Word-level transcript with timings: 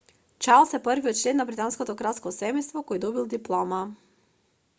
чарлс 0.45 0.71
е 0.77 0.79
првиот 0.87 1.19
член 1.19 1.37
на 1.41 1.45
британското 1.49 1.95
кралско 2.01 2.33
семејство 2.41 2.85
кој 2.93 3.03
добил 3.05 3.29
диплома 3.37 3.85